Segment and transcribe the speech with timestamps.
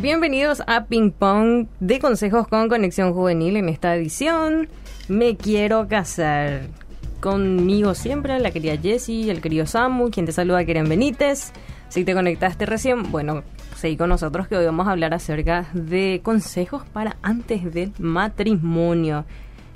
[0.00, 4.70] Bienvenidos a Ping Pong de Consejos con Conexión Juvenil en esta edición.
[5.08, 6.62] Me quiero casar.
[7.20, 11.52] Conmigo siempre la querida Jessie, el querido Samu, quien te saluda, Keren Benítez.
[11.90, 13.42] Si te conectaste recién, bueno,
[13.76, 19.26] seguí con nosotros que hoy vamos a hablar acerca de consejos para antes del matrimonio.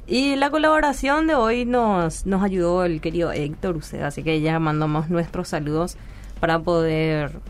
[0.07, 4.59] Y la colaboración de hoy nos, nos ayudó el querido Héctor Uceda, así que ya
[4.59, 5.99] mandamos nuestros saludos
[6.41, 7.43] para poder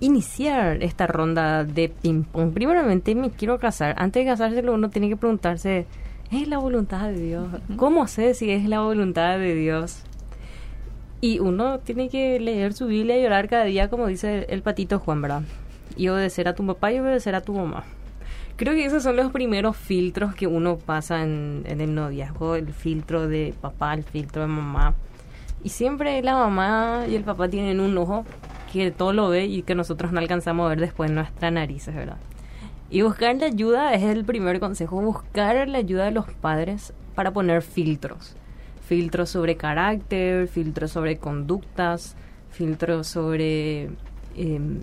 [0.00, 2.52] iniciar esta ronda de ping-pong.
[2.52, 3.94] Primeramente me quiero casar.
[3.98, 5.86] Antes de casarse uno tiene que preguntarse,
[6.30, 7.48] ¿es la voluntad de Dios?
[7.76, 10.02] ¿Cómo sé si es la voluntad de Dios?
[11.20, 14.98] Y uno tiene que leer su Biblia y llorar cada día, como dice el patito
[14.98, 15.42] Juan, ¿verdad?
[15.96, 17.84] Y obedecer a tu papá y obedecer a tu mamá.
[18.56, 22.72] Creo que esos son los primeros filtros que uno pasa en, en el noviazgo, el
[22.72, 24.94] filtro de papá, el filtro de mamá.
[25.62, 28.24] Y siempre la mamá y el papá tienen un ojo
[28.72, 31.94] que todo lo ve y que nosotros no alcanzamos a ver después en nuestras narices,
[31.94, 32.18] ¿verdad?
[32.88, 37.32] Y buscar la ayuda es el primer consejo, buscar la ayuda de los padres para
[37.32, 38.34] poner filtros.
[38.86, 42.16] Filtros sobre carácter, filtros sobre conductas,
[42.50, 43.90] filtros sobre
[44.36, 44.80] em,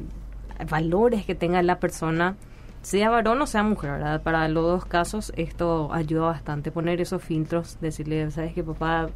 [0.70, 2.38] valores que tenga la persona,
[2.81, 4.22] sea varón o sea mujer, ¿verdad?
[4.22, 9.09] Para los dos casos esto ayuda bastante, poner esos filtros, decirle, ¿sabes qué papá?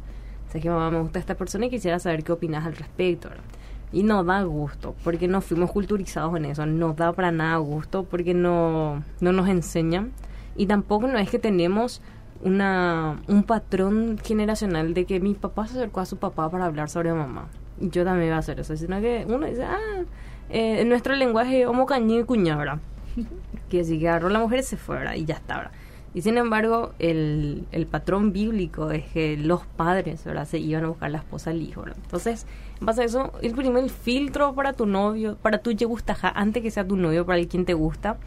[0.52, 3.44] ¿Sabes qué mamá me gusta esta persona y quisiera saber qué opinas al respecto, ¿verdad?
[3.90, 8.04] Y no da gusto, porque no fuimos culturizados en eso, no da para nada gusto,
[8.04, 10.12] porque no, no nos enseñan.
[10.54, 12.02] Y tampoco no es que tenemos
[12.42, 16.90] una, un patrón generacional de que mi papá se acercó a su papá para hablar
[16.90, 17.48] sobre mamá.
[17.80, 20.04] Yo también voy a hacer eso, sino que uno dice, ah,
[20.50, 22.78] eh, en nuestro lenguaje, homo cañí y cuñabra.
[23.70, 25.72] que si que agarró la mujer se fuera y ya está, ¿verdad?
[26.14, 30.46] Y sin embargo, el, el patrón bíblico es que los padres ¿verdad?
[30.46, 31.82] se iban a buscar la esposa al hijo.
[31.82, 31.96] ¿verdad?
[32.02, 32.46] Entonces,
[32.80, 36.62] en base a eso, el primer filtro para tu novio, para tu te gusta, antes
[36.62, 38.18] que sea tu novio, para el quien te gusta,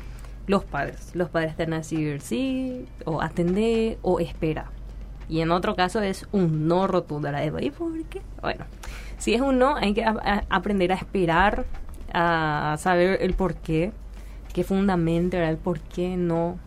[0.48, 1.12] los padres.
[1.14, 4.72] Los padres te van a decir sí, o atender, o espera.
[5.30, 7.30] Y en otro caso es un no rotundo.
[7.60, 8.22] ¿Y por qué?
[8.42, 8.66] Bueno,
[9.18, 10.06] si es un no, hay que
[10.50, 11.66] aprender a esperar,
[12.14, 13.92] a saber el por qué,
[14.54, 16.58] qué fundamento, el por qué no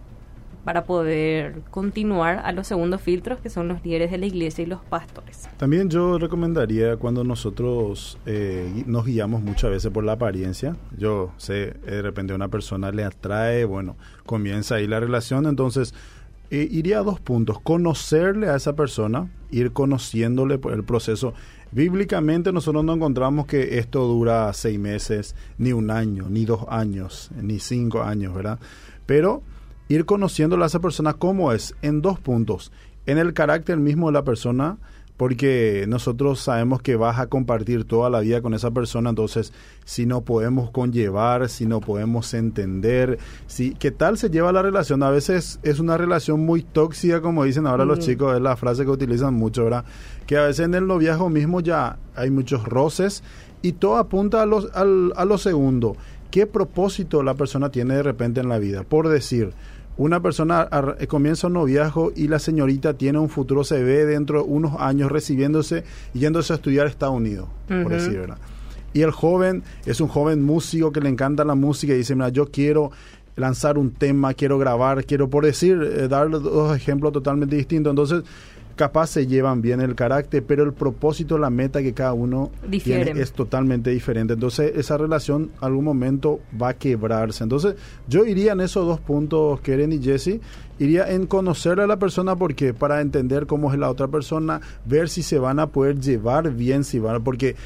[0.68, 4.66] para poder continuar a los segundos filtros que son los líderes de la iglesia y
[4.66, 5.48] los pastores.
[5.56, 11.72] También yo recomendaría cuando nosotros eh, nos guiamos muchas veces por la apariencia, yo sé,
[11.86, 13.96] de repente una persona le atrae, bueno,
[14.26, 15.94] comienza ahí la relación, entonces
[16.50, 21.32] eh, iría a dos puntos, conocerle a esa persona, ir conociéndole por el proceso.
[21.72, 27.30] Bíblicamente nosotros no encontramos que esto dura seis meses, ni un año, ni dos años,
[27.40, 28.58] ni cinco años, ¿verdad?
[29.06, 29.42] Pero
[29.88, 32.72] ir conociendo a esa persona cómo es en dos puntos.
[33.06, 34.78] En el carácter mismo de la persona,
[35.18, 39.52] porque nosotros sabemos que vas a compartir toda la vida con esa persona, entonces
[39.84, 43.18] si no podemos conllevar, si no podemos entender,
[43.48, 47.42] si qué tal se lleva la relación, a veces es una relación muy tóxica, como
[47.42, 49.84] dicen ahora los chicos, es la frase que utilizan mucho, ¿verdad?
[50.24, 53.24] Que a veces en el noviazgo mismo ya hay muchos roces
[53.60, 55.96] y todo apunta a, los, a lo segundo,
[56.30, 58.84] ¿qué propósito la persona tiene de repente en la vida?
[58.84, 59.52] Por decir,
[59.98, 60.68] una persona
[61.08, 65.10] comienza un noviazgo y la señorita tiene un futuro, se ve dentro de unos años
[65.10, 68.38] recibiéndose y yéndose a estudiar a Estados Unidos, por decir, ¿verdad?
[68.94, 72.30] Y el joven es un joven músico que le encanta la música y dice, mira,
[72.30, 72.90] yo quiero
[73.36, 77.90] lanzar un tema, quiero grabar, quiero, por decir, eh, dar dos ejemplos totalmente distintos.
[77.90, 78.22] Entonces,
[78.78, 83.10] capaz se llevan bien el carácter, pero el propósito, la meta que cada uno tiene
[83.20, 84.34] es totalmente diferente.
[84.34, 87.42] Entonces, esa relación algún momento va a quebrarse.
[87.42, 87.74] Entonces,
[88.06, 90.40] yo iría en esos dos puntos, Keren y Jesse,
[90.78, 95.08] iría en conocer a la persona porque para entender cómo es la otra persona, ver
[95.08, 97.56] si se van a poder llevar bien, si van, porque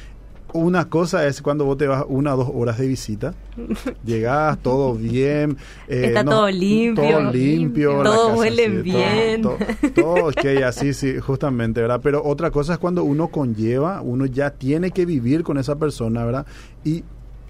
[0.53, 3.33] una cosa es cuando vos te vas una o dos horas de visita,
[4.05, 9.57] llegas todo bien, eh, está todo limpio, todo limpio, todo huele bien, todo,
[9.93, 11.99] todo, ok, así sí, justamente, ¿verdad?
[12.01, 16.23] Pero otra cosa es cuando uno conlleva, uno ya tiene que vivir con esa persona,
[16.23, 16.45] ¿verdad?
[16.83, 17.03] Y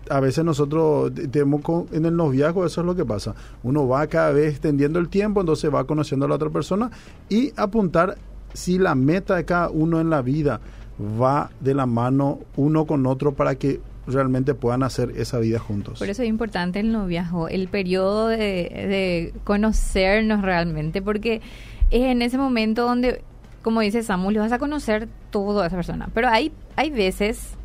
[0.09, 3.35] a veces nosotros tenemos en el noviazgo eso es lo que pasa.
[3.63, 6.91] Uno va cada vez extendiendo el tiempo, entonces va conociendo a la otra persona
[7.29, 8.17] y apuntar
[8.53, 10.59] si la meta de cada uno en la vida
[10.99, 15.99] va de la mano uno con otro para que realmente puedan hacer esa vida juntos.
[15.99, 21.41] Por eso es importante el noviazgo, el periodo de, conocernos realmente, porque
[21.89, 23.21] es en ese momento donde,
[23.61, 26.09] como dice Samuel, vas a conocer todo a esa persona.
[26.13, 27.55] Pero hay, hay veces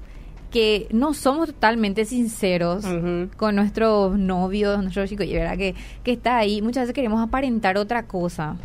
[0.51, 2.85] que no somos totalmente sinceros
[3.37, 6.63] con nuestros novios, nuestros chicos, y verdad que, que está ahí.
[6.63, 8.57] Muchas veces queremos aparentar otra cosa.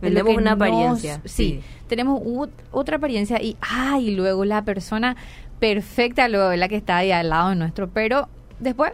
[0.00, 1.20] Tenemos una apariencia.
[1.24, 2.22] sí, tenemos
[2.70, 5.16] otra apariencia y, ay, luego la persona
[5.58, 7.88] perfecta, luego la que está ahí al lado de nuestro.
[7.88, 8.92] Pero después,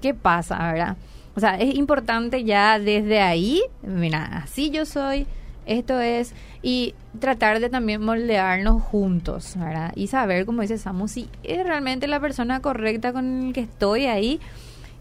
[0.00, 0.96] ¿qué pasa, verdad?
[1.34, 5.26] O sea, es importante ya desde ahí, mira, así yo soy,
[5.66, 9.92] esto es, y tratar de también moldearnos juntos, ¿verdad?
[9.94, 14.06] Y saber, como dice Samu, si es realmente la persona correcta con la que estoy
[14.06, 14.40] ahí,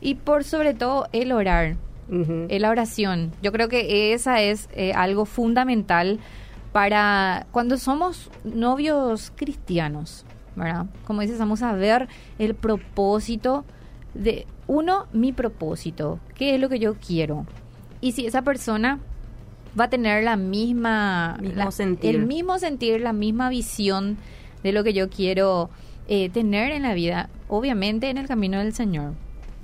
[0.02, 1.78] y por sobre todo el orar,
[2.10, 2.46] Ujú.
[2.50, 3.32] eh, la oración.
[3.42, 6.20] Yo creo que esa es eh, algo fundamental
[6.72, 10.26] para cuando somos novios cristianos,
[10.56, 10.88] ¿verdad?
[11.06, 12.08] Como dices, vamos a ver
[12.38, 13.64] el propósito
[14.14, 17.46] de, uno, mi propósito, qué es lo que yo quiero.
[18.02, 19.00] Y si esa persona
[19.80, 21.38] va a tener la misma...
[21.42, 22.16] Mismo la- sentir.
[22.16, 24.18] El mismo sentir, la misma visión
[24.64, 25.70] de lo que yo quiero
[26.08, 29.14] eh, tener en la vida, obviamente en el camino del Señor.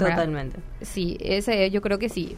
[0.03, 0.17] ¿Verdad?
[0.17, 0.59] Totalmente.
[0.81, 2.35] Sí, ese yo creo que sí.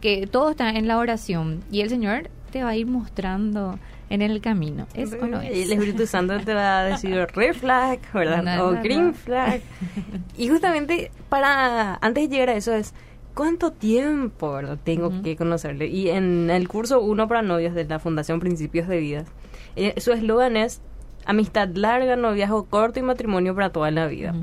[0.00, 3.78] Que todo está en la oración y el Señor te va a ir mostrando
[4.10, 4.86] en el camino.
[4.94, 5.66] ¿Es o no Y es?
[5.66, 8.42] el Espíritu Santo te va a decir red flag, ¿verdad?
[8.42, 9.60] No, o no, green flag.
[10.36, 12.94] Y justamente para antes de llegar a eso es
[13.34, 14.78] cuánto tiempo ¿verdad?
[14.84, 15.86] tengo que conocerle.
[15.88, 19.24] Y en el curso Uno para Novios de la Fundación Principios de Vida,
[19.76, 20.80] eh, su eslogan es
[21.26, 24.34] amistad larga, noviazgo corto y matrimonio para toda la vida.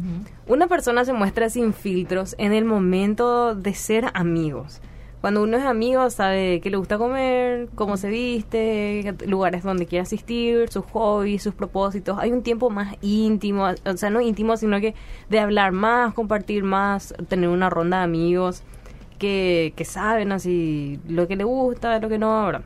[0.48, 4.82] Una persona se muestra sin filtros en el momento de ser amigos.
[5.22, 10.02] Cuando uno es amigo sabe qué le gusta comer, cómo se viste, lugares donde quiere
[10.02, 12.18] asistir, sus hobbies, sus propósitos.
[12.20, 14.96] Hay un tiempo más íntimo, o sea, no íntimo, sino que
[15.30, 18.64] de hablar más, compartir más, tener una ronda de amigos
[19.18, 22.66] que, que saben así lo que le gusta, lo que no, ¿verdad?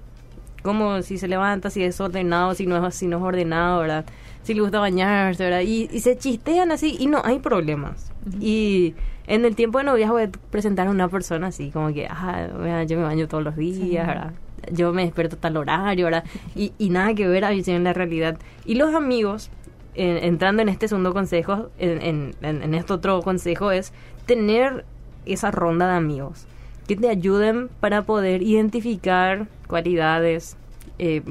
[0.67, 4.05] Como si se levanta, si es ordenado, si no es, si no es ordenado, ¿verdad?
[4.43, 5.61] Si le gusta bañarse, ¿verdad?
[5.61, 8.11] Y, y se chistean así y no hay problemas.
[8.41, 8.93] Y
[9.27, 12.83] en el tiempo de noviazgo de presentar a una persona así, como que, ah, vea,
[12.83, 14.33] yo me baño todos los días, ¿verdad?
[14.73, 16.25] Yo me despierto a tal horario, ¿verdad?
[16.53, 18.37] Y, y nada que ver a en la realidad.
[18.65, 19.49] Y los amigos,
[19.95, 23.93] entrando en este segundo consejo, en, en, en- en este otro consejo, es
[24.25, 24.83] tener
[25.25, 26.45] esa ronda de amigos
[26.87, 30.57] que te ayuden para poder identificar cualidades,
[30.99, 31.21] eh,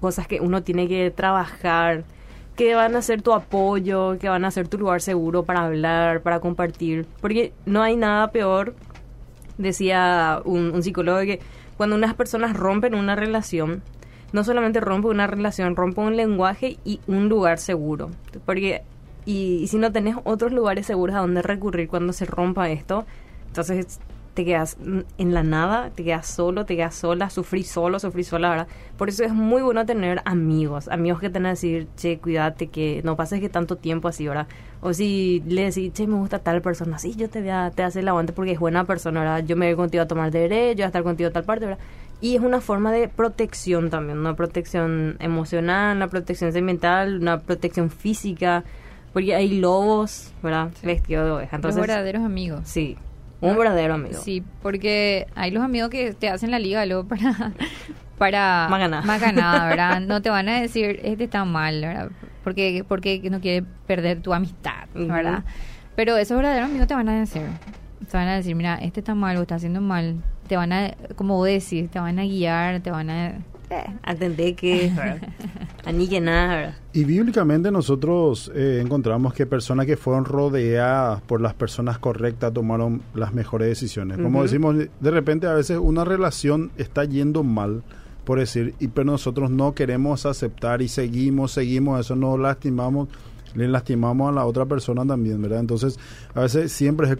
[0.00, 2.04] cosas que uno tiene que trabajar,
[2.56, 6.22] que van a ser tu apoyo, que van a ser tu lugar seguro para hablar,
[6.22, 7.06] para compartir.
[7.20, 8.76] Porque no hay nada peor,
[9.58, 11.40] decía un, un psicólogo, que
[11.76, 13.82] cuando unas personas rompen una relación,
[14.32, 18.10] no solamente rompe una relación, rompe un lenguaje y un lugar seguro.
[18.46, 18.82] Porque,
[19.26, 23.06] y, y si no tenés otros lugares seguros a donde recurrir cuando se rompa esto,
[23.48, 23.98] entonces
[24.34, 24.78] te quedas
[25.18, 28.66] en la nada, te quedas solo, te quedas sola, sufrí solo, sufrí sola, ¿verdad?
[28.96, 32.68] Por eso es muy bueno tener amigos, amigos que te van a decir, che, cuídate,
[32.68, 34.46] que no pases que tanto tiempo así, ¿verdad?
[34.80, 37.82] O si le decís, che, me gusta tal persona, sí, yo te voy a, te
[37.82, 39.44] voy a hacer el aguante porque es buena persona, ¿verdad?
[39.44, 41.66] Yo me voy contigo a tomar derecho, yo voy a estar contigo a tal parte,
[41.66, 41.82] ¿verdad?
[42.22, 47.90] Y es una forma de protección también, una protección emocional, una protección sentimental, una protección
[47.90, 48.64] física,
[49.12, 50.70] porque hay lobos, ¿verdad?
[50.82, 51.56] Vestidos de oveja.
[51.56, 52.60] Los Entonces, verdaderos amigos.
[52.64, 52.96] sí,
[53.50, 54.18] un verdadero amigo.
[54.20, 57.52] Sí, porque hay los amigos que te hacen la liga luego para
[58.18, 59.04] para Más ganar.
[59.04, 60.00] más ganar, ¿verdad?
[60.00, 62.10] No te van a decir, este está mal, ¿verdad?
[62.44, 64.86] Porque, porque no quiere perder tu amistad.
[64.94, 65.44] ¿verdad?
[65.96, 67.42] Pero esos verdaderos amigos te van a decir,
[68.10, 70.16] te van a decir, mira, este está mal o está haciendo mal.
[70.48, 73.32] Te van a, como vos decís, te van a guiar, te van a...
[74.02, 74.92] Atendé que,
[75.84, 76.78] a ni que nada.
[76.92, 83.02] Y bíblicamente nosotros eh, encontramos que personas que fueron rodeadas por las personas correctas tomaron
[83.14, 84.18] las mejores decisiones.
[84.18, 87.82] Como decimos, de repente a veces una relación está yendo mal,
[88.24, 93.08] por decir, y pero nosotros no queremos aceptar y seguimos, seguimos, eso nos lastimamos,
[93.54, 95.60] le lastimamos a la otra persona también, ¿verdad?
[95.60, 95.98] Entonces,
[96.34, 97.18] a veces siempre es,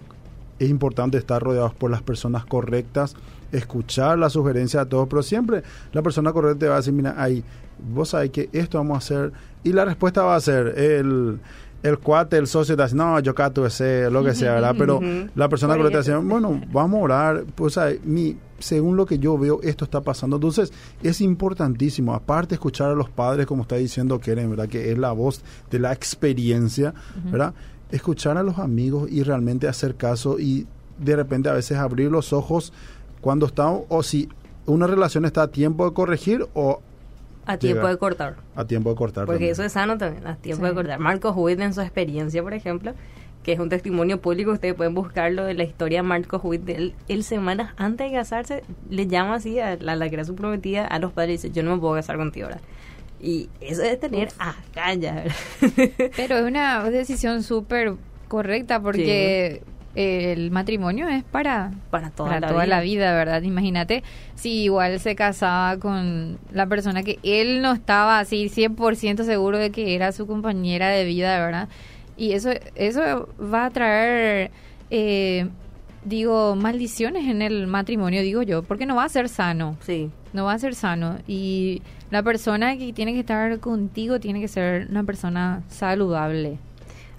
[0.59, 3.15] es importante estar rodeados por las personas correctas,
[3.53, 7.15] escuchar las sugerencias de todos, pero siempre la persona correcta te va a decir, mira,
[7.17, 7.43] ahí,
[7.93, 9.31] vos sabés que esto vamos a hacer,
[9.63, 11.39] y la respuesta va a ser el...
[11.83, 14.73] El cuate, el socio te dice, no, yo cato ese, lo que sea, ¿verdad?
[14.77, 15.01] Pero
[15.35, 17.99] la persona correcta dice, bueno, vamos a orar, pues, ¿sabes?
[18.05, 20.37] mi, según lo que yo veo, esto está pasando.
[20.37, 20.71] Entonces,
[21.03, 24.69] es importantísimo, aparte escuchar a los padres, como está diciendo Keren, ¿verdad?
[24.69, 26.93] Que es la voz de la experiencia,
[27.25, 27.53] ¿verdad?
[27.91, 30.65] Escuchar a los amigos y realmente hacer caso y
[30.97, 32.71] de repente a veces abrir los ojos
[33.23, 34.29] cuando está, o si
[34.67, 36.81] una relación está a tiempo de corregir o
[37.45, 37.89] A tiempo Llega.
[37.91, 38.35] de cortar.
[38.55, 39.25] a tiempo de cortar.
[39.25, 39.51] Porque también.
[39.53, 40.69] eso es sano también, a tiempo Sí.
[40.69, 40.99] de cortar.
[40.99, 42.93] Marcos Witt en su experiencia, por ejemplo,
[43.43, 46.61] que es un testimonio público, ustedes pueden buscarlo de la historia de Marcos Witt.
[46.63, 50.23] de Él, él semanas antes de casarse le llama así a la, la que era
[50.25, 52.61] su prometida a los padres y dice, yo no me puedo casar contigo ahora.
[53.21, 55.15] Y eso es tener agallas,
[55.61, 56.11] ¿verdad?
[56.15, 57.93] Pero es una decisión súper
[58.29, 59.61] correcta porque
[59.95, 62.75] el matrimonio es para, Para toda para la toda vida.
[62.75, 63.41] la vida, ¿verdad?
[63.43, 64.03] Imagínate
[64.35, 69.69] si igual se casaba con la persona que él no estaba así 100% seguro de
[69.71, 71.69] que era su compañera de vida, ¿verdad?
[72.17, 74.51] Y eso, eso va a traer
[74.89, 75.47] eh,
[76.05, 79.77] digo, maldiciones en el matrimonio, digo yo, porque no va a ser sano.
[79.81, 80.11] Sí.
[80.33, 81.17] No va a ser sano.
[81.27, 81.81] Y
[82.11, 86.57] la persona que tiene que estar contigo tiene que ser una persona saludable.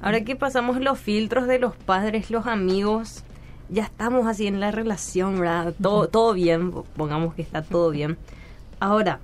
[0.04, 3.24] Ahora que pasamos los filtros de los padres, los amigos,
[3.70, 5.72] ya estamos así en la relación, ¿verdad?
[5.80, 8.18] Todo, todo bien, pongamos que está todo bien.
[8.80, 9.20] Ahora,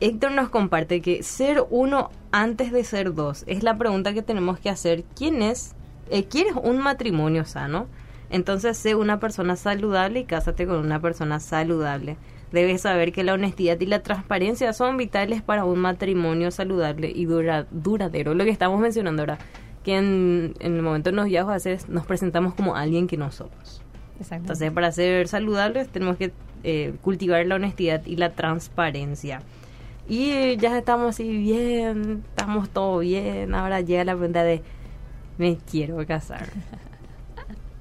[0.00, 4.58] Héctor nos comparte que ser uno antes de ser dos es la pregunta que tenemos
[4.58, 5.04] que hacer.
[5.14, 5.76] ¿Quién es?
[6.10, 7.86] Eh, ¿Quieres un matrimonio sano?
[8.30, 12.16] Entonces sé una persona saludable y cásate con una persona saludable.
[12.56, 17.26] Debes saber que la honestidad y la transparencia son vitales para un matrimonio saludable y
[17.26, 18.32] dura, duradero.
[18.32, 19.36] Lo que estamos mencionando ahora,
[19.84, 23.82] que en, el momento de los viajes nos presentamos como alguien que no somos.
[24.30, 26.32] Entonces, para ser saludables tenemos que
[26.64, 29.42] eh, cultivar la honestidad y la transparencia.
[30.08, 33.54] Y ya estamos así bien, estamos todo bien.
[33.54, 34.62] Ahora llega la pregunta de,
[35.36, 36.48] me quiero casar.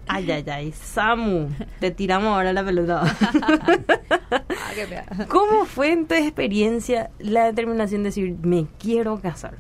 [0.08, 0.72] Ay, ay, ay.
[0.72, 3.04] Samu, te tiramos ahora la pelota.
[4.58, 9.56] Ah, ¿Cómo fue en tu experiencia la determinación de decir, me quiero casar?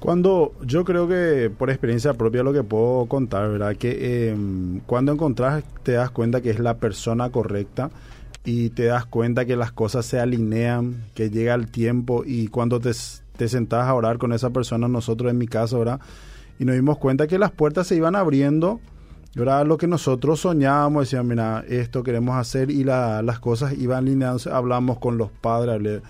[0.00, 3.76] Cuando yo creo que por experiencia propia lo que puedo contar, ¿verdad?
[3.76, 7.90] Que em, cuando encontrás te das cuenta que es la persona correcta
[8.44, 12.80] y te das cuenta que las cosas se alinean, que llega el tiempo y cuando
[12.80, 12.90] te,
[13.36, 16.00] te sentás a orar con esa persona, nosotros en mi caso, ¿verdad?
[16.58, 18.80] Y nos dimos cuenta que las puertas se iban abriendo
[19.42, 24.50] era lo que nosotros soñábamos, decíamos, mira, esto queremos hacer y las cosas iban alineándose.
[24.50, 26.02] Hablamos con los padres, hablé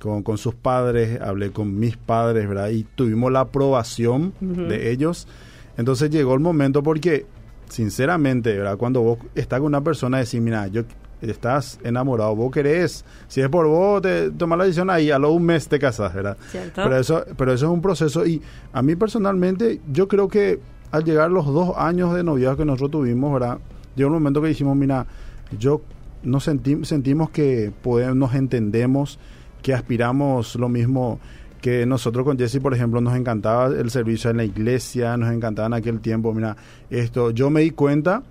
[0.00, 2.70] con, con, sus padres, hablé con mis padres, ¿verdad?
[2.70, 5.28] Y tuvimos la aprobación de ellos.
[5.76, 7.26] Entonces llegó el momento porque,
[7.68, 8.76] sinceramente, ¿verdad?
[8.76, 10.82] Cuando vos estás con una persona, decís, mira, yo
[11.22, 15.30] estás enamorado, vos querés, si es por vos, te tomas la decisión ahí, a lo
[15.30, 16.36] un mes te casas, ¿verdad?
[16.74, 20.60] Pero eso, pero eso es un proceso y a mí personalmente, yo creo que
[20.94, 23.58] al llegar los dos años de noviazgo que nosotros tuvimos, ¿verdad?
[23.96, 25.08] Llegó un momento que dijimos, mira,
[25.58, 25.80] yo
[26.22, 29.18] nos sentimos que podemos, nos entendemos,
[29.60, 31.18] que aspiramos lo mismo
[31.60, 35.66] que nosotros con Jesse, por ejemplo, nos encantaba el servicio en la iglesia, nos encantaba
[35.66, 36.56] en aquel tiempo, mira,
[36.90, 38.22] esto, yo me di cuenta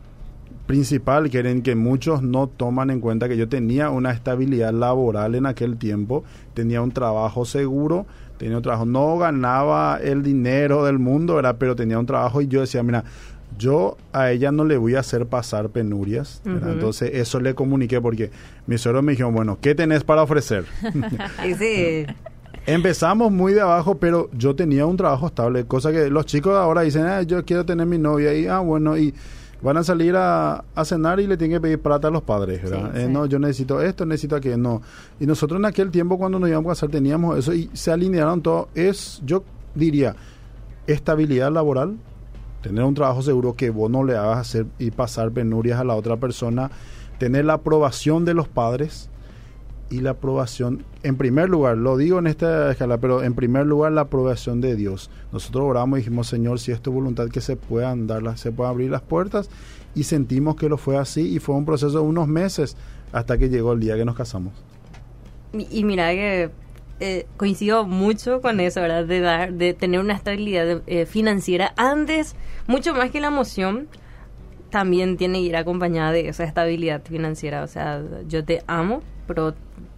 [0.65, 5.47] principal que que muchos no toman en cuenta que yo tenía una estabilidad laboral en
[5.47, 8.05] aquel tiempo, tenía un trabajo seguro,
[8.43, 11.55] tenía un trabajo, no ganaba el dinero del mundo, ¿verdad?
[11.57, 13.05] pero tenía un trabajo y yo decía, mira,
[13.57, 16.41] yo a ella no le voy a hacer pasar penurias.
[16.43, 18.31] Entonces eso le comuniqué porque
[18.67, 20.65] mi suegro me dijo, bueno, ¿qué tenés para ofrecer?
[21.57, 22.05] sí.
[22.65, 26.81] Empezamos muy de abajo, pero yo tenía un trabajo estable, cosa que los chicos ahora
[26.81, 29.13] dicen, ah, yo quiero tener mi novia y, ah, bueno, y
[29.63, 32.95] van a salir a, cenar y le tienen que pedir plata a los padres, ¿verdad?
[32.97, 34.81] Eh, no, yo necesito esto, necesito aquello, no.
[35.19, 38.41] Y nosotros en aquel tiempo cuando nos íbamos a casar teníamos eso y se alinearon
[38.41, 38.67] todo.
[38.75, 39.43] Es, yo
[39.73, 40.15] diría,
[40.85, 41.95] estabilidad laboral,
[42.61, 45.95] tener un trabajo seguro que vos no le hagas hacer y pasar penurias a la
[45.95, 46.69] otra persona,
[47.17, 49.09] tener la aprobación de los padres,
[49.93, 53.91] y la aprobación, en primer lugar, lo digo en esta escala, pero en primer lugar
[53.91, 55.11] la aprobación de Dios.
[55.31, 58.71] Nosotros oramos y dijimos, Señor, si es tu voluntad que se puedan dar, se puedan
[58.71, 59.51] abrir las puertas,
[59.93, 62.75] y sentimos que lo fue así, y fue un proceso de unos meses
[63.11, 64.53] hasta que llegó el día que nos casamos.
[65.53, 66.49] Y, mira que
[66.99, 69.05] eh, coincido mucho con eso, ¿verdad?
[69.05, 72.35] De, dar, de tener una estabilidad eh, financiera antes,
[72.65, 73.89] mucho más que la emoción,
[74.71, 77.61] también tiene que ir acompañada de esa estabilidad financiera.
[77.61, 79.53] O sea, yo te amo, pero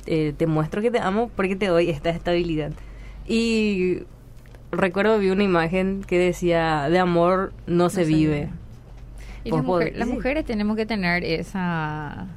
[0.06, 2.72] eh, te muestro que te amo porque te doy esta estabilidad.
[3.28, 4.04] Y
[4.72, 8.50] recuerdo vi una imagen que decía, de amor no, se, vive.
[9.44, 12.28] Y las mujeres tenemos que tener esa,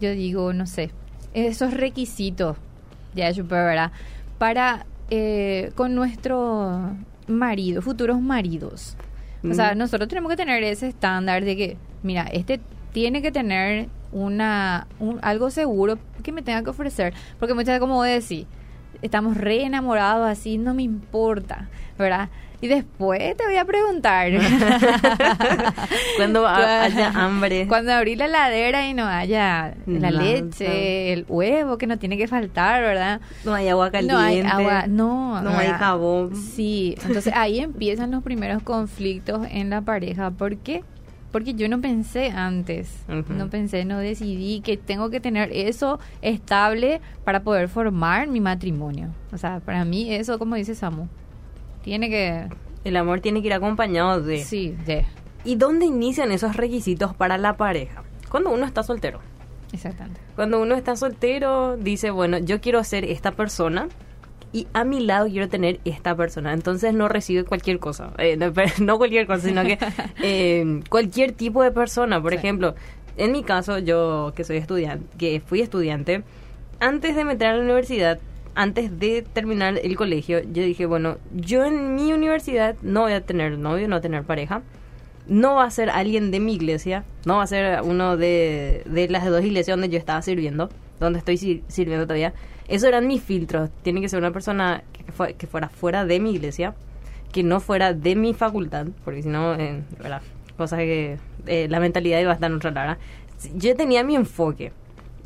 [0.00, 0.90] yo digo, no sé,
[1.34, 2.56] esos requisitos,
[3.14, 3.92] ya ¿verdad?
[4.38, 8.96] Para eh, con nuestro marido, futuros maridos.
[9.48, 12.60] O sea, nosotros tenemos que tener ese estándar de que, mira, este
[12.92, 14.86] tiene que tener una
[15.20, 17.12] algo seguro que me tenga que ofrecer.
[17.38, 18.46] Porque muchas veces, como decís,
[19.02, 21.68] estamos re enamorados así, no me importa,
[21.98, 22.30] ¿verdad?
[22.60, 24.32] Y después te voy a preguntar.
[26.16, 27.66] cuando haya hambre.
[27.66, 32.26] Cuando abrí la heladera y no haya la leche, el huevo que no tiene que
[32.26, 33.20] faltar, ¿verdad?
[33.44, 34.14] No hay agua caliente.
[34.14, 35.42] No hay agua, no.
[35.42, 36.34] No hay jabón.
[36.36, 40.30] Sí, entonces ahí empiezan los primeros conflictos en la pareja.
[40.30, 40.84] ¿Por qué?
[41.34, 47.00] Porque yo no pensé antes, no pensé, no decidí que tengo que tener eso estable
[47.24, 49.08] para poder formar mi matrimonio.
[49.32, 51.08] O sea, para mí eso, como dice Samu,
[51.82, 52.46] tiene que...
[52.84, 54.44] El amor tiene que ir acompañado de...
[54.44, 55.06] Sí, de...
[55.42, 58.04] ¿Y dónde inician esos requisitos para la pareja?
[58.30, 59.18] Cuando uno está soltero.
[59.72, 60.20] Exactamente.
[60.36, 63.88] Cuando uno está soltero, dice, bueno, yo quiero ser esta persona
[64.54, 66.52] y a mi lado quiero tener esta persona.
[66.52, 69.78] Entonces no recibe cualquier cosa, eh, no, no, cualquier cosa, sino que
[70.22, 72.22] eh, cualquier tipo de persona.
[72.22, 72.76] Por ejemplo,
[73.16, 76.22] en mi caso, yo que soy estudiante, que fui estudiante,
[76.78, 78.20] antes de meter a la universidad,
[78.54, 83.22] antes de terminar el colegio, yo dije, bueno, yo en mi universidad no voy a
[83.22, 84.62] tener novio, no voy a tener pareja.
[85.26, 89.08] No va a ser alguien de mi iglesia, no va a ser uno de, de
[89.08, 90.68] las dos iglesias donde yo estaba sirviendo,
[91.00, 92.34] donde estoy sirviendo todavía.
[92.68, 93.70] Esos eran mis filtros.
[93.82, 96.74] Tiene que ser una persona que, que fuera fuera de mi iglesia,
[97.32, 99.82] que no fuera de mi facultad, porque si no, eh.
[100.56, 102.98] Cosas que eh, la mentalidad iba a estar en otra lara.
[103.56, 104.72] Yo tenía mi enfoque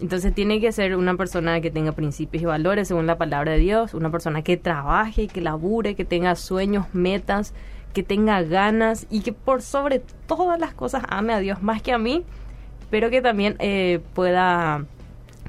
[0.00, 3.58] entonces tiene que ser una persona que tenga principios y valores según la palabra de
[3.58, 7.52] Dios, una persona que trabaje, que labure, que tenga sueños, metas,
[7.92, 11.92] que tenga ganas y que por sobre todas las cosas ame a Dios más que
[11.92, 12.24] a mí,
[12.90, 14.84] pero que también eh, pueda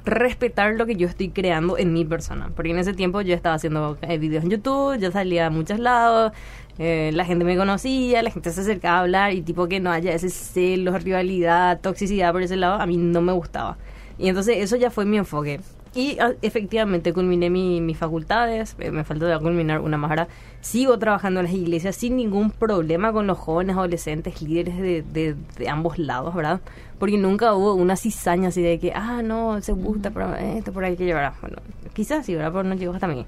[0.09, 2.51] respetar lo que yo estoy creando en mi persona.
[2.55, 5.79] Porque en ese tiempo yo estaba haciendo eh, videos en YouTube, yo salía a muchos
[5.79, 6.31] lados,
[6.77, 9.91] eh, la gente me conocía, la gente se acercaba a hablar y tipo que no
[9.91, 13.77] haya ese celo, rivalidad, toxicidad por ese lado, a mí no me gustaba.
[14.17, 15.59] Y entonces eso ya fue mi enfoque.
[15.95, 20.27] Y ah, efectivamente culminé mis facultades, eh, me faltó culminar una más ahora.
[20.61, 25.69] Sigo trabajando en las iglesias sin ningún problema con los jóvenes, adolescentes, líderes de, de,
[25.69, 26.61] ambos lados, ¿verdad?
[26.99, 30.83] Porque nunca hubo una cizaña así de que, ah, no, se gusta, pero esto por
[30.83, 31.33] ahí que llevará.
[31.41, 31.57] Bueno,
[31.93, 32.51] quizás sí, ¿verdad?
[32.51, 33.25] Pero no llegó hasta mí.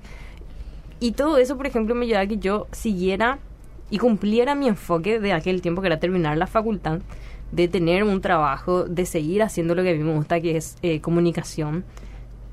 [0.99, 3.39] Y todo eso, por ejemplo, me llevaba a que yo siguiera
[3.89, 6.99] y cumpliera mi enfoque de aquel tiempo que era terminar la facultad
[7.51, 10.77] de tener un trabajo, de seguir haciendo lo que a mí me gusta, que es
[10.81, 11.83] eh, comunicación.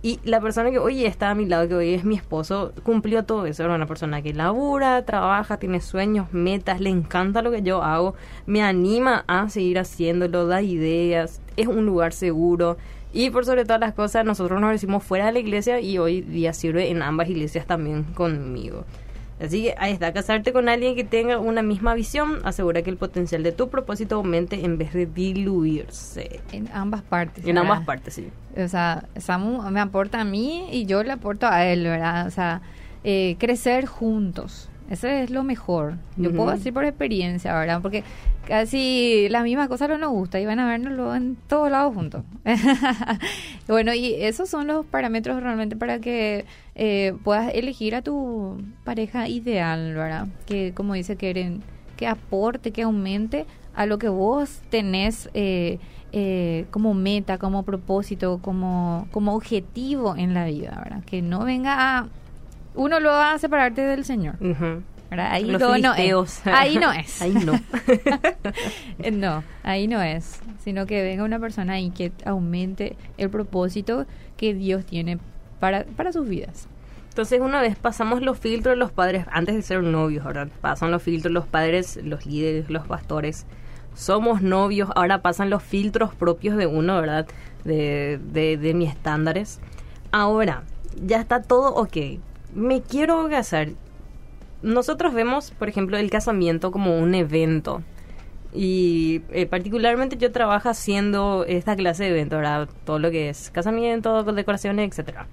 [0.01, 3.25] Y la persona que hoy está a mi lado, que hoy es mi esposo, cumplió
[3.25, 3.65] todo eso.
[3.65, 8.15] Era una persona que labura, trabaja, tiene sueños, metas, le encanta lo que yo hago,
[8.47, 12.77] me anima a seguir haciéndolo, da ideas, es un lugar seguro.
[13.13, 16.21] Y por sobre todas las cosas, nosotros nos decimos fuera de la iglesia y hoy
[16.21, 18.85] día sirve en ambas iglesias también conmigo.
[19.41, 22.97] Así que ahí está, casarte con alguien que tenga una misma visión asegura que el
[22.97, 26.41] potencial de tu propósito aumente en vez de diluirse.
[26.53, 27.47] En ambas partes.
[27.47, 28.29] En ambas partes, sí.
[28.57, 32.27] O sea, Samu me aporta a mí y yo le aporto a él, ¿verdad?
[32.27, 32.63] O sea,
[33.05, 34.69] eh, crecer juntos.
[34.91, 35.97] Eso es lo mejor.
[36.17, 37.83] Yo puedo decir por experiencia, ¿verdad?
[37.83, 38.05] Porque
[38.47, 42.25] casi las mismas cosas no nos gusta y van a vernoslo en todos lados juntos.
[43.69, 49.29] bueno, y esos son los parámetros realmente para que eh, puedas elegir a tu pareja
[49.29, 50.29] ideal, ¿verdad?
[50.47, 51.63] Que, como dice Keren,
[51.99, 55.79] que aporte, que aumente a lo que vos tenés eh,
[56.13, 61.05] eh, como meta, como propósito, como, como objetivo en la vida, ¿verdad?
[61.05, 62.09] Que no venga a
[62.75, 64.37] uno lo va a separarte del Señor.
[65.11, 66.43] Ahí no, es.
[66.47, 67.23] Ahí no es.
[67.23, 67.61] ahí no.
[69.13, 70.41] no, ahí no es.
[70.63, 75.19] Sino que venga una persona ahí que aumente el propósito que Dios tiene
[75.61, 76.69] para, para sus vidas.
[77.09, 80.49] Entonces, una vez pasamos los filtros los padres, antes de ser novios, ¿verdad?
[80.61, 83.47] Pasan los filtros los padres, los líderes, los pastores.
[83.95, 87.27] Somos novios, ahora pasan los filtros propios de uno, ¿verdad?
[87.65, 89.59] De, de, de mis estándares.
[90.13, 90.63] Ahora,
[91.03, 91.97] ya está todo ok
[92.55, 93.69] me quiero casar.
[94.63, 97.83] Nosotros vemos, por ejemplo, el casamiento como un evento.
[98.53, 102.69] Y eh, particularmente yo trabajo haciendo esta clase de evento, ¿verdad?
[102.85, 105.27] Todo lo que es casamiento, decoraciones, etcétera.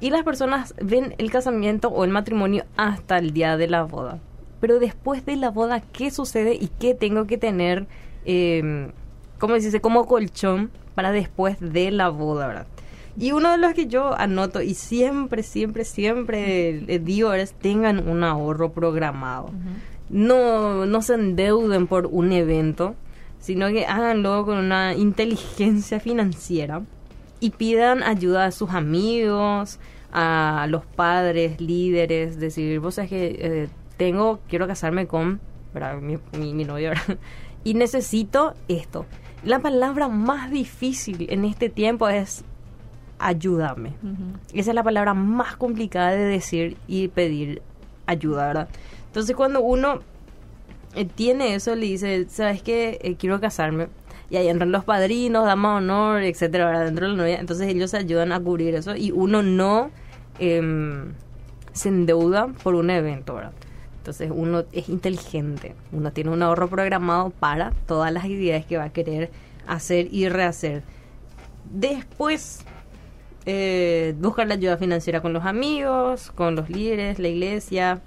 [0.00, 4.18] Y las personas ven el casamiento o el matrimonio hasta el día de la boda.
[4.60, 7.86] Pero después de la boda, ¿qué sucede y qué tengo que tener,
[8.26, 8.90] eh,
[9.38, 12.66] como dice, como colchón para después de la boda, ¿verdad?
[13.18, 18.24] Y uno de los que yo anoto y siempre, siempre, siempre digo es tengan un
[18.24, 19.50] ahorro programado.
[20.10, 22.94] No, no se endeuden por un evento,
[23.38, 26.82] sino que háganlo con una inteligencia financiera
[27.40, 29.78] y pidan ayuda a sus amigos,
[30.12, 35.40] a los padres, líderes, decir, vos sabés que eh, tengo, quiero casarme con
[36.00, 36.92] Mi, mi, mi novio,
[37.64, 39.06] y necesito esto.
[39.44, 42.44] La palabra más difícil en este tiempo es
[43.18, 43.92] ayúdame.
[44.52, 47.62] Esa es la palabra más complicada de decir y pedir
[48.06, 48.68] ayuda, ¿verdad?
[49.06, 50.00] Entonces cuando uno
[50.94, 52.98] eh, tiene eso, le dice, ¿sabes qué?
[53.02, 53.88] Eh, quiero casarme.
[54.28, 56.84] Y ahí entran los padrinos, damas honor, etcétera, ¿verdad?
[56.86, 57.38] Dentro de la novia.
[57.38, 59.90] Entonces ellos ayudan a cubrir eso y uno no
[60.38, 61.12] em,
[61.72, 63.52] se endeuda por un evento, ¿verdad?
[63.98, 68.84] Entonces uno es inteligente, uno tiene un ahorro programado para todas las ideas que va
[68.84, 69.30] a querer
[69.66, 70.82] hacer y rehacer.
[71.72, 72.64] Después
[73.46, 78.00] eh, buscar la ayuda financiera con los amigos, con los líderes, la iglesia.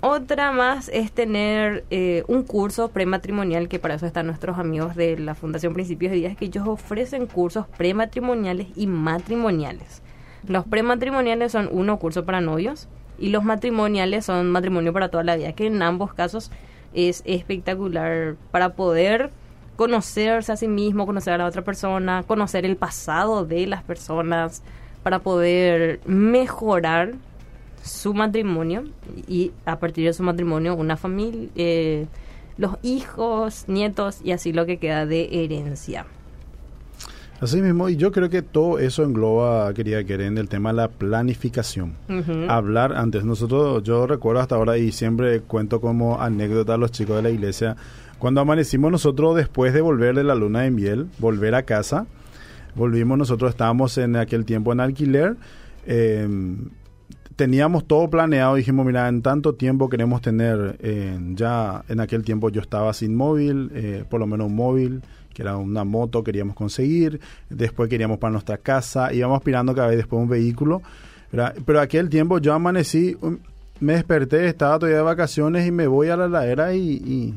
[0.00, 5.18] Otra más es tener eh, un curso prematrimonial, que para eso están nuestros amigos de
[5.18, 10.02] la Fundación Principios de Días, que ellos ofrecen cursos prematrimoniales y matrimoniales.
[10.46, 15.36] Los prematrimoniales son uno curso para novios y los matrimoniales son matrimonio para toda la
[15.36, 16.50] vida, que en ambos casos
[16.92, 19.30] es espectacular para poder
[19.76, 24.62] conocerse a sí mismo, conocer a la otra persona, conocer el pasado de las personas,
[25.06, 27.12] para poder mejorar
[27.80, 28.82] su matrimonio
[29.28, 32.06] y a partir de su matrimonio una familia, eh,
[32.58, 36.06] los hijos, nietos y así lo que queda de herencia.
[37.40, 40.76] Así mismo, y yo creo que todo eso engloba, quería querer, en el tema de
[40.76, 41.94] la planificación.
[42.48, 43.24] Hablar antes.
[43.24, 47.30] Nosotros, yo recuerdo hasta ahora y siempre cuento como anécdota a los chicos de la
[47.30, 47.76] iglesia,
[48.18, 52.06] cuando amanecimos nosotros después de volver de la luna de miel, volver a casa,
[52.74, 55.36] volvimos, nosotros estábamos en aquel tiempo en alquiler,
[55.86, 56.28] eh,
[57.36, 60.78] teníamos todo planeado, dijimos, mira, en tanto tiempo queremos tener,
[61.34, 65.02] ya en aquel tiempo yo estaba sin móvil, eh, por lo menos un móvil,
[65.34, 69.98] que era una moto, queríamos conseguir, después queríamos para nuestra casa, íbamos aspirando cada vez
[69.98, 70.80] después un vehículo,
[71.66, 73.36] pero aquel tiempo yo amanecí, um,
[73.78, 77.34] me desperté, estaba todavía de vacaciones y me voy a la ladera y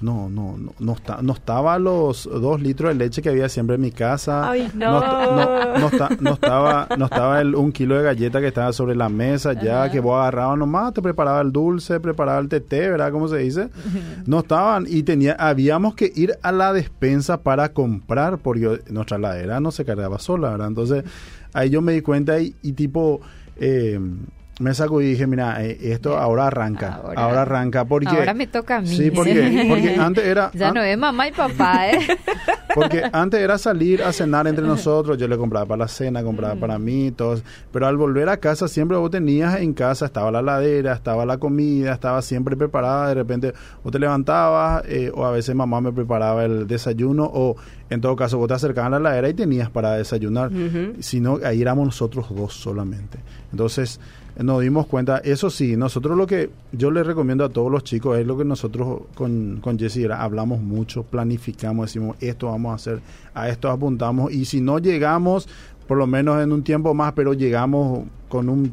[0.00, 3.76] no, no, no, no, está, no estaba los dos litros de leche que había siempre
[3.76, 4.48] en mi casa.
[4.48, 5.00] Ay, no.
[5.00, 5.78] No,
[6.20, 9.90] no, estaba, no estaba el, un kilo de galleta que estaba sobre la mesa ya,
[9.90, 13.10] que vos agarrabas nomás, te preparaba el dulce, preparaba el teté, ¿verdad?
[13.10, 13.70] ¿Cómo se dice?
[14.26, 19.60] No estaban y tenía, habíamos que ir a la despensa para comprar porque nuestra ladera
[19.60, 20.68] no se cargaba sola, ¿verdad?
[20.68, 21.04] Entonces
[21.52, 23.20] ahí yo me di cuenta y, y tipo...
[23.56, 23.98] Eh,
[24.58, 28.08] me saco y dije, mira, eh, esto ahora arranca, ahora, arranca, porque...
[28.08, 28.88] Ahora me toca a mí.
[28.88, 30.50] Sí, porque, porque antes era...
[30.52, 31.98] ya no es mamá y papá, ¿eh?
[32.74, 36.56] porque antes era salir a cenar entre nosotros, yo le compraba para la cena, compraba
[36.56, 36.60] mm.
[36.60, 40.42] para mí, todos, pero al volver a casa siempre vos tenías en casa, estaba la
[40.42, 45.30] ladera, estaba la comida, estaba siempre preparada, de repente vos te levantabas, eh, o a
[45.30, 47.56] veces mamá me preparaba el desayuno, o
[47.90, 50.50] en todo caso vos te acercabas a la ladera y tenías para desayunar,
[51.00, 53.18] sino ahí éramos nosotros dos solamente.
[53.50, 54.00] Entonces
[54.38, 58.18] nos dimos cuenta, eso sí, nosotros lo que yo les recomiendo a todos los chicos
[58.18, 63.00] es lo que nosotros con, con Jessy hablamos mucho, planificamos, decimos esto vamos a hacer,
[63.34, 65.48] a esto apuntamos y si no llegamos,
[65.88, 68.72] por lo menos en un tiempo más, pero llegamos con un,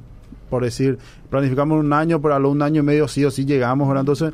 [0.51, 0.99] por decir,
[1.32, 4.34] planificamos un año, pero a lo un año y medio sí o sí llegamos, entonces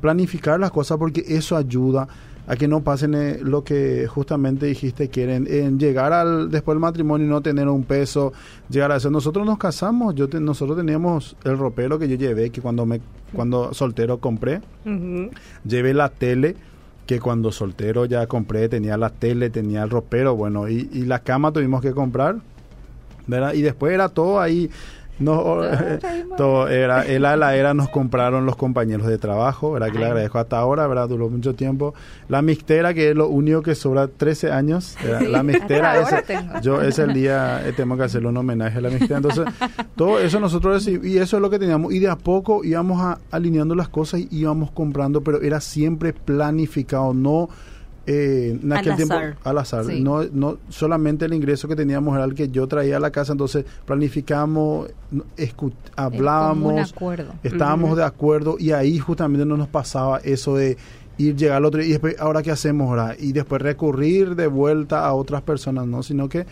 [0.00, 2.08] planificar las cosas porque eso ayuda
[2.46, 6.80] a que no pasen eh, lo que justamente dijiste, quieren en llegar al después del
[6.80, 8.32] matrimonio y no tener un peso,
[8.68, 9.10] llegar a eso.
[9.10, 13.00] Nosotros nos casamos, yo nosotros teníamos el ropero que yo llevé, que cuando me
[13.32, 14.60] cuando soltero compré,
[15.64, 16.54] llevé la tele
[17.06, 21.20] que cuando soltero ya compré, tenía la tele, tenía el ropero, bueno, y, y la
[21.20, 22.36] cama tuvimos que comprar,
[23.26, 23.54] ¿verdad?
[23.54, 24.70] Y después era todo ahí
[25.22, 25.60] no,
[26.36, 29.90] todo era, el ala era nos compraron los compañeros de trabajo, ¿verdad?
[29.90, 31.08] Que le agradezco hasta ahora, ¿verdad?
[31.08, 31.94] Duró mucho tiempo.
[32.28, 34.96] La mixtera, que es lo único que sobra 13 años.
[35.28, 36.24] La mixtera, ese,
[36.62, 39.16] yo ese el día eh, tengo que hacerle un homenaje a la mixtera.
[39.16, 39.44] Entonces,
[39.96, 41.92] todo eso nosotros, y eso es lo que teníamos.
[41.92, 47.14] Y de a poco íbamos alineando las cosas y íbamos comprando, pero era siempre planificado,
[47.14, 47.48] no
[48.06, 49.36] eh, en aquel al tiempo azar.
[49.44, 49.86] al azar.
[49.86, 53.32] No, no solamente el ingreso que teníamos era el que yo traía a la casa,
[53.32, 54.88] entonces planificamos,
[55.96, 56.94] hablábamos,
[57.42, 60.76] estábamos de acuerdo y ahí justamente no nos pasaba eso de
[61.18, 65.06] ir llegar al otro y después ahora qué hacemos ahora y después recurrir de vuelta
[65.06, 66.46] a otras personas, no, sino que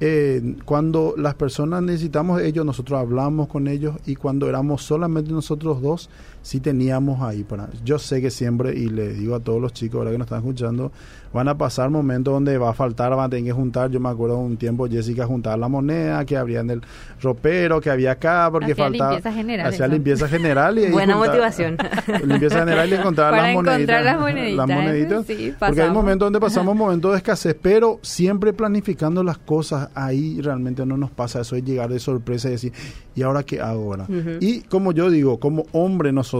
[0.00, 5.30] eh, cuando las personas necesitamos de ellos, nosotros hablamos con ellos y cuando éramos solamente
[5.30, 6.10] nosotros dos,
[6.44, 7.68] sí teníamos ahí para...
[7.84, 10.40] Yo sé que siempre, y le digo a todos los chicos ahora que nos están
[10.40, 10.92] escuchando,
[11.32, 13.90] van a pasar momentos donde va a faltar, van a tener que juntar.
[13.90, 16.82] Yo me acuerdo un tiempo Jessica juntaba la moneda que había en el
[17.20, 19.12] ropero, que había acá, porque faltaba.
[19.12, 20.78] Limpieza general, hacía limpieza general.
[20.78, 21.76] Y Buena motivación.
[22.24, 24.04] limpieza general y encontraba las moneditas.
[24.04, 24.68] las moneditas.
[24.68, 25.26] Las moneditas
[25.58, 30.86] porque hay momentos donde pasamos momentos de escasez, pero siempre planificando las cosas, ahí realmente
[30.86, 32.72] no nos pasa eso de llegar de sorpresa y decir,
[33.16, 34.06] ¿y ahora qué hago ahora?
[34.40, 36.33] Y como yo digo, como hombre nosotros,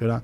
[0.00, 0.22] ¿verdad?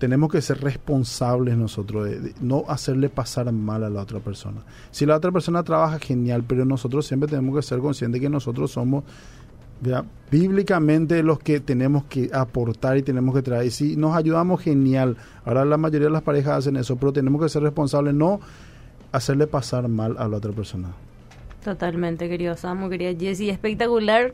[0.00, 4.62] tenemos que ser responsables nosotros de, no hacerle pasar mal a la otra persona.
[4.90, 8.72] Si la otra persona trabaja genial, pero nosotros siempre tenemos que ser conscientes que nosotros
[8.72, 9.04] somos
[10.30, 13.66] bíblicamente los que tenemos que aportar y tenemos que traer.
[13.66, 17.40] Y si nos ayudamos genial, ahora la mayoría de las parejas hacen eso, pero tenemos
[17.40, 18.40] que ser responsables, no
[19.12, 20.88] hacerle pasar mal a la otra persona.
[21.62, 24.32] Totalmente, querido Samu, querida Jessie, espectacular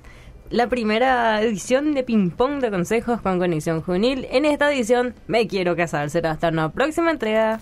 [0.51, 4.27] la primera edición de Ping Pong de Consejos con Conexión Juvenil.
[4.31, 6.11] En esta edición me quiero casar.
[6.11, 7.61] Será hasta una próxima entrega.